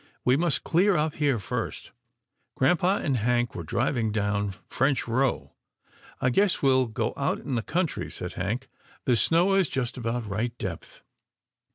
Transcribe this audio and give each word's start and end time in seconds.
We 0.25 0.35
must 0.35 0.63
clear 0.63 0.97
up 0.97 1.13
here 1.13 1.37
first." 1.37 1.91
Grampa 2.55 3.01
and 3.03 3.17
Hank 3.17 3.53
were 3.53 3.61
driving 3.63 4.11
down 4.11 4.55
French 4.67 5.07
Row." 5.07 5.53
I 6.19 6.31
guess 6.31 6.59
we'll 6.63 6.87
go 6.87 7.13
out 7.15 7.37
in 7.37 7.53
the 7.53 7.61
country," 7.61 8.09
said 8.09 8.33
Hank," 8.33 8.67
the 9.05 9.15
snow 9.15 9.53
is 9.53 9.69
just 9.69 9.97
about 9.97 10.27
right 10.27 10.57
depth." 10.57 11.03